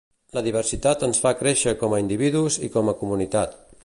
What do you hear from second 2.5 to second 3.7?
i com a comunitat.